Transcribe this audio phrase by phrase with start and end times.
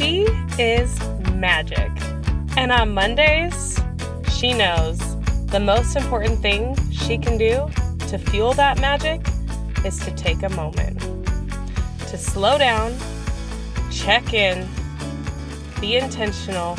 [0.00, 0.22] She
[0.58, 0.98] is
[1.34, 1.90] magic.
[2.56, 3.78] And on Mondays,
[4.32, 4.98] she knows
[5.48, 7.68] the most important thing she can do
[8.08, 9.20] to fuel that magic
[9.84, 10.98] is to take a moment
[12.08, 12.96] to slow down,
[13.92, 14.66] check in,
[15.82, 16.78] be intentional,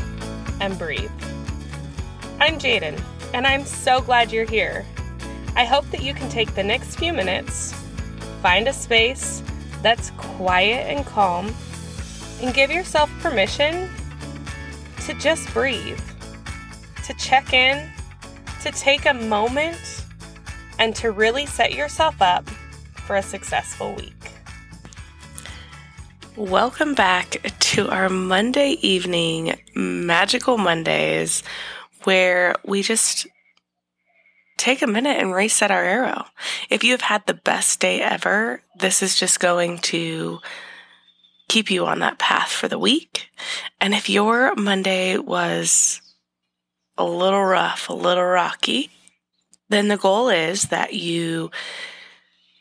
[0.59, 1.11] and breathe.
[2.39, 2.99] I'm Jaden,
[3.35, 4.83] and I'm so glad you're here.
[5.55, 7.71] I hope that you can take the next few minutes,
[8.41, 9.43] find a space
[9.83, 11.53] that's quiet and calm,
[12.41, 13.87] and give yourself permission
[15.05, 15.99] to just breathe,
[17.05, 17.87] to check in,
[18.61, 20.03] to take a moment,
[20.79, 22.49] and to really set yourself up
[23.05, 24.31] for a successful week.
[26.35, 31.43] Welcome back to our Monday evening Magical Mondays,
[32.05, 33.27] where we just
[34.57, 36.25] take a minute and reset our arrow.
[36.69, 40.39] If you have had the best day ever, this is just going to
[41.51, 43.27] keep you on that path for the week.
[43.81, 46.01] And if your Monday was
[46.97, 48.89] a little rough, a little rocky,
[49.67, 51.51] then the goal is that you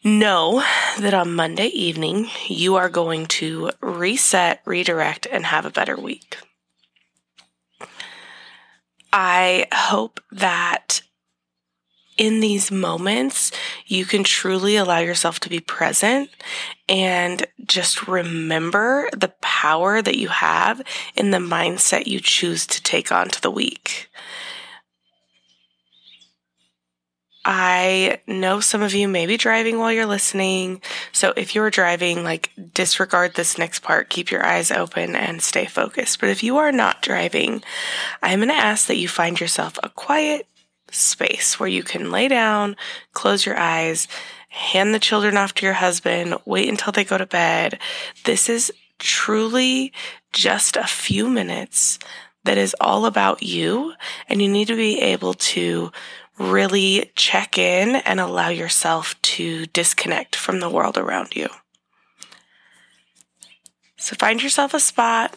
[0.02, 0.64] know
[0.98, 6.38] that on Monday evening you are going to reset, redirect, and have a better week.
[9.12, 11.02] I hope that
[12.20, 13.50] in these moments,
[13.86, 16.28] you can truly allow yourself to be present
[16.86, 20.82] and just remember the power that you have
[21.16, 24.10] in the mindset you choose to take on to the week.
[27.42, 30.82] I know some of you may be driving while you're listening.
[31.12, 35.64] So if you're driving, like disregard this next part, keep your eyes open and stay
[35.64, 36.20] focused.
[36.20, 37.62] But if you are not driving,
[38.22, 40.46] I'm going to ask that you find yourself a quiet
[40.90, 42.76] space where you can lay down,
[43.12, 44.08] close your eyes,
[44.48, 47.78] hand the children off to your husband, wait until they go to bed.
[48.24, 49.92] This is truly
[50.32, 51.98] just a few minutes
[52.44, 53.94] that is all about you.
[54.28, 55.92] And you need to be able to
[56.38, 61.48] really check in and allow yourself to disconnect from the world around you.
[63.96, 65.36] So find yourself a spot,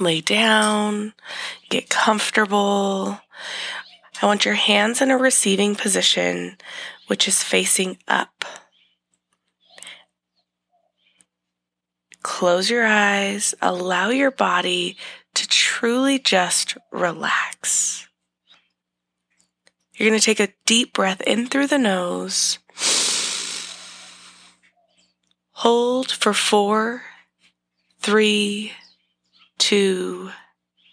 [0.00, 1.12] lay down,
[1.68, 3.20] get comfortable.
[4.22, 6.56] I want your hands in a receiving position,
[7.08, 8.44] which is facing up.
[12.22, 14.96] Close your eyes, allow your body
[15.34, 18.06] to truly just relax.
[19.96, 22.60] You're going to take a deep breath in through the nose.
[25.54, 27.02] Hold for four,
[27.98, 28.72] three,
[29.58, 30.30] two,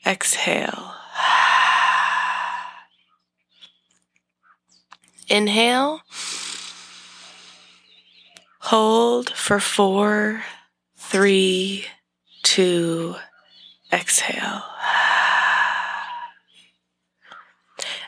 [0.03, 0.98] exhale.
[5.29, 6.01] Inhale.
[8.61, 10.43] Hold for four,
[10.97, 11.85] three,
[12.43, 13.15] two,
[13.93, 14.63] exhale.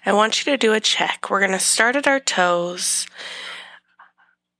[0.03, 1.29] I want you to do a check.
[1.29, 3.05] We're going to start at our toes,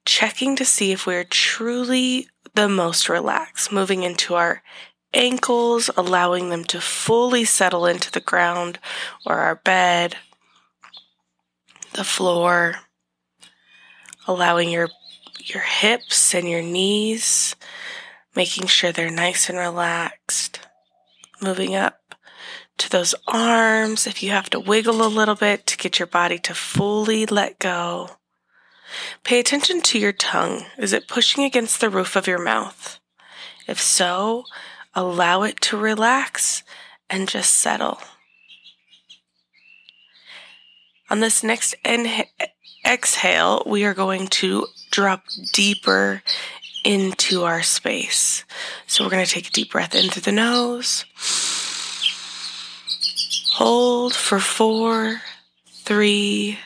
[0.05, 4.61] checking to see if we're truly the most relaxed, moving into our
[5.13, 8.77] ankles, allowing them to fully settle into the ground
[9.25, 10.15] or our bed,
[11.93, 12.75] the floor,
[14.27, 14.89] allowing your
[15.39, 17.55] your hips and your knees,
[18.35, 20.59] making sure they're nice and relaxed,
[21.41, 22.15] moving up
[22.77, 26.37] to those arms, if you have to wiggle a little bit to get your body
[26.39, 28.09] to fully let go.
[29.23, 30.65] Pay attention to your tongue.
[30.77, 32.99] Is it pushing against the roof of your mouth?
[33.67, 34.45] If so,
[34.93, 36.63] allow it to relax
[37.09, 37.99] and just settle.
[41.11, 42.29] On this next inha-
[42.85, 46.23] exhale, we are going to drop deeper
[46.85, 48.45] into our space.
[48.87, 51.03] So we're going to take a deep breath in through the nose.
[53.55, 55.21] Hold for four,
[55.83, 56.59] three,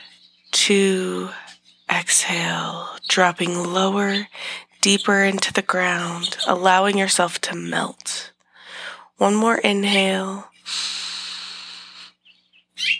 [0.52, 1.30] two,
[1.90, 4.28] exhale, dropping lower,
[4.80, 8.30] deeper into the ground, allowing yourself to melt.
[9.16, 10.52] One more inhale.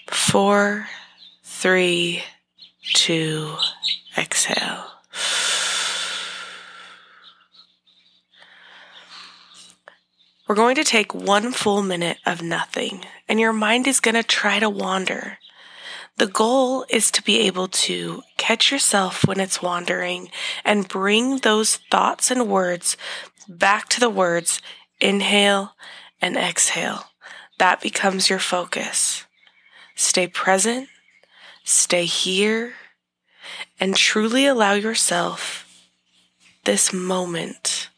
[0.08, 0.88] Four,
[1.58, 2.22] three,
[2.92, 3.56] two,
[4.18, 4.84] exhale.
[10.46, 14.22] We're going to take one full minute of nothing, and your mind is going to
[14.22, 15.38] try to wander.
[16.18, 20.30] The goal is to be able to catch yourself when it's wandering
[20.62, 22.98] and bring those thoughts and words
[23.48, 24.60] back to the words
[25.00, 25.74] inhale
[26.20, 27.06] and exhale.
[27.58, 29.24] That becomes your focus.
[29.94, 30.90] Stay present,
[31.66, 32.74] stay here,
[33.78, 35.66] and truly allow yourself
[36.64, 37.90] this moment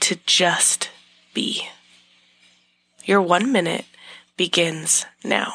[0.00, 0.90] to just
[1.32, 1.68] be.
[3.04, 3.86] Your one minute
[4.36, 5.54] begins now.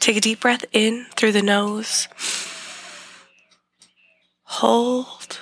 [0.00, 2.08] Take a deep breath in through the nose.
[4.44, 5.38] Hold.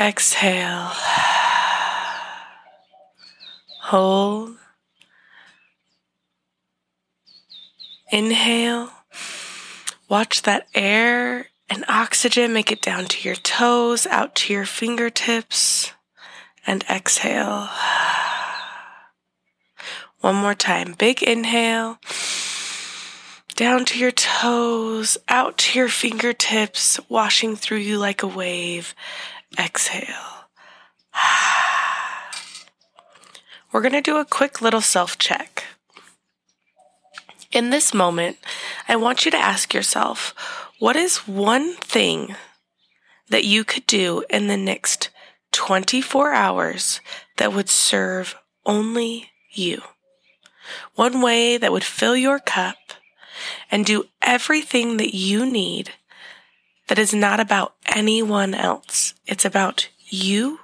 [0.00, 0.92] Exhale.
[3.82, 4.56] Hold.
[8.12, 8.90] Inhale.
[10.08, 15.92] Watch that air and oxygen make it down to your toes, out to your fingertips,
[16.66, 17.68] and exhale.
[20.22, 20.94] One more time.
[20.96, 21.98] Big inhale.
[23.56, 28.94] Down to your toes, out to your fingertips, washing through you like a wave.
[29.58, 30.46] Exhale.
[33.72, 35.64] We're going to do a quick little self check.
[37.50, 38.36] In this moment,
[38.88, 42.36] I want you to ask yourself what is one thing
[43.28, 45.10] that you could do in the next
[45.50, 47.00] 24 hours
[47.38, 49.82] that would serve only you?
[50.94, 52.76] One way that would fill your cup
[53.70, 55.90] and do everything that you need
[56.88, 59.14] that is not about anyone else.
[59.26, 60.60] It's about you,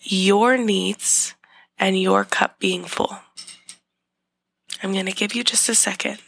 [0.00, 1.34] your needs,
[1.78, 3.16] and your cup being full.
[4.82, 6.18] I'm going to give you just a second.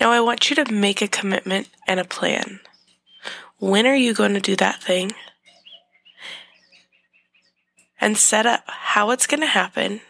[0.00, 2.60] Now, I want you to make a commitment and a plan.
[3.58, 5.12] When are you going to do that thing?
[8.02, 10.00] And set up how it's going to happen.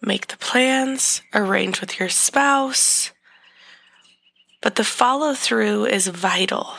[0.00, 3.12] Make the plans, arrange with your spouse.
[4.62, 6.74] But the follow through is vital.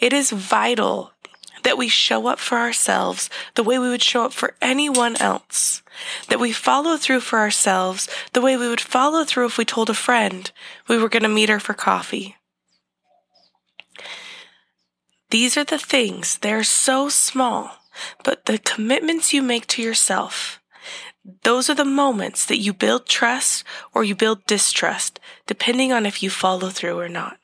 [0.00, 1.12] It is vital
[1.62, 5.82] that we show up for ourselves the way we would show up for anyone else.
[6.28, 9.90] That we follow through for ourselves the way we would follow through if we told
[9.90, 10.50] a friend
[10.88, 12.36] we were going to meet her for coffee.
[15.28, 17.79] These are the things, they're so small,
[18.24, 20.60] but the commitments you make to yourself,
[21.42, 23.64] those are the moments that you build trust
[23.94, 27.38] or you build distrust, depending on if you follow through or not.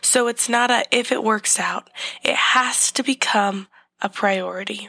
[0.00, 1.90] So it's not a if it works out.
[2.22, 3.68] It has to become
[4.00, 4.88] a priority.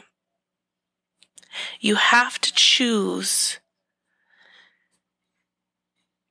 [1.80, 3.58] You have to choose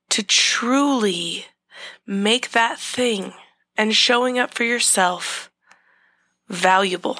[0.09, 1.45] to truly
[2.05, 3.33] make that thing
[3.77, 5.49] and showing up for yourself
[6.49, 7.19] valuable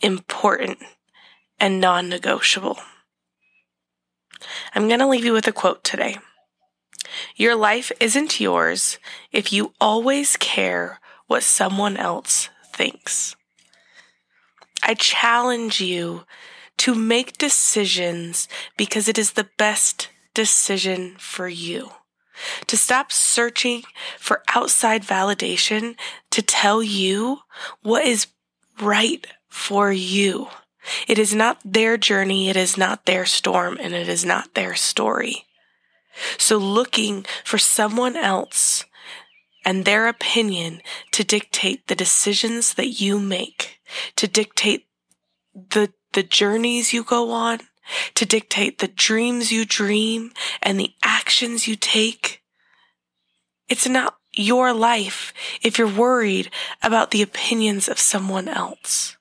[0.00, 0.78] important,
[1.58, 2.78] and non negotiable.
[4.74, 6.18] I'm going to leave you with a quote today.
[7.34, 8.98] Your life isn't yours
[9.32, 13.36] if you always care what someone else thinks.
[14.82, 16.24] I challenge you
[16.78, 21.90] to make decisions because it is the best decision for you.
[22.66, 23.82] To stop searching
[24.18, 25.96] for outside validation
[26.30, 27.38] to tell you
[27.82, 28.26] what is
[28.80, 29.26] right
[29.56, 30.48] for you.
[31.08, 34.74] It is not their journey, it is not their storm, and it is not their
[34.74, 35.46] story.
[36.38, 38.84] So looking for someone else
[39.64, 40.82] and their opinion
[41.12, 43.80] to dictate the decisions that you make,
[44.16, 44.86] to dictate
[45.54, 47.60] the, the journeys you go on,
[48.14, 50.32] to dictate the dreams you dream
[50.62, 52.42] and the actions you take.
[53.68, 55.32] It's not your life
[55.62, 56.50] if you're worried
[56.82, 59.15] about the opinions of someone else.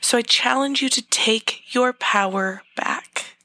[0.00, 3.36] So I challenge you to take your power back.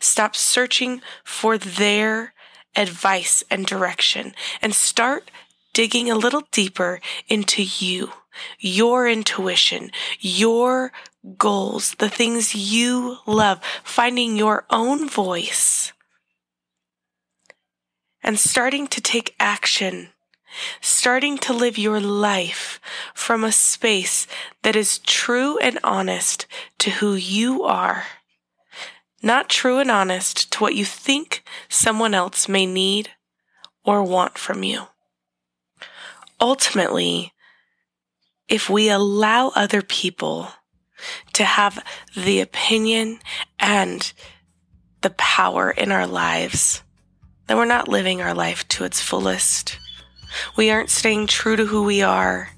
[0.00, 2.32] Stop searching for their
[2.76, 5.30] advice and direction and start
[5.72, 8.12] digging a little deeper into you,
[8.58, 10.92] your intuition, your
[11.38, 15.92] goals, the things you love, finding your own voice,
[18.22, 20.08] and starting to take action,
[20.80, 22.80] starting to live your life
[23.14, 24.26] from a space
[24.62, 26.46] that is true and honest
[26.78, 28.04] to who you are
[29.24, 33.10] not true and honest to what you think someone else may need
[33.82, 34.82] or want from you.
[36.38, 37.32] Ultimately,
[38.48, 40.48] if we allow other people
[41.32, 41.82] to have
[42.14, 43.18] the opinion
[43.58, 44.12] and
[45.00, 46.82] the power in our lives,
[47.46, 49.78] then we're not living our life to its fullest.
[50.56, 52.50] We aren't staying true to who we are,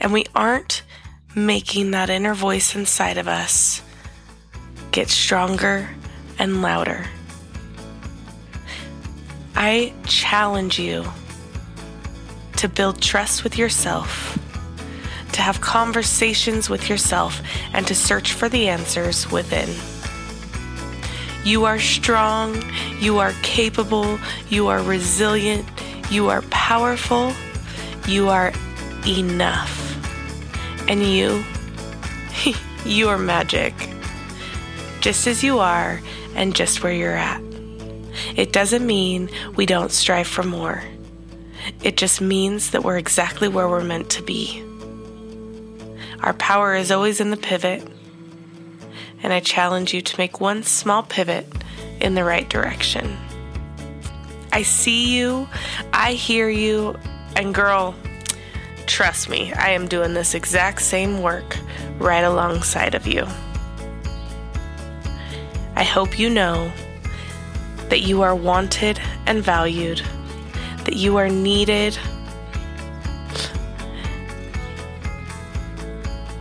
[0.00, 0.82] and we aren't
[1.34, 3.82] making that inner voice inside of us
[4.90, 5.90] get stronger
[6.38, 7.04] and louder.
[9.54, 11.04] I challenge you
[12.56, 14.38] to build trust with yourself,
[15.32, 17.42] to have conversations with yourself,
[17.74, 19.68] and to search for the answers within.
[21.44, 22.62] You are strong,
[22.98, 24.18] you are capable,
[24.48, 25.68] you are resilient,
[26.10, 27.32] you are powerful,
[28.06, 28.52] you are
[29.06, 29.82] enough.
[30.88, 31.44] And you,
[32.84, 33.74] you are magic
[35.00, 36.00] just as you are
[36.34, 37.40] and just where you're at.
[38.34, 40.82] It doesn't mean we don't strive for more.
[41.82, 44.62] It just means that we're exactly where we're meant to be.
[46.20, 47.86] Our power is always in the pivot,
[49.22, 51.46] and I challenge you to make one small pivot
[52.00, 53.16] in the right direction.
[54.56, 55.46] I see you,
[55.92, 56.98] I hear you,
[57.36, 57.94] and girl,
[58.86, 61.58] trust me, I am doing this exact same work
[61.98, 63.26] right alongside of you.
[65.74, 66.72] I hope you know
[67.90, 70.00] that you are wanted and valued,
[70.84, 71.98] that you are needed,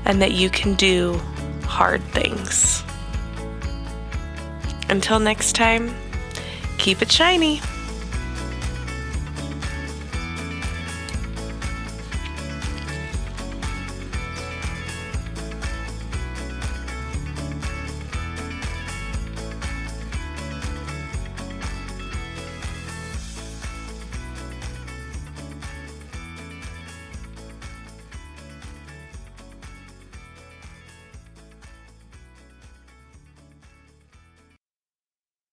[0.05, 1.19] and that you can do
[1.65, 2.81] hard things.
[4.87, 5.93] Until next time,
[6.77, 7.59] keep it shiny.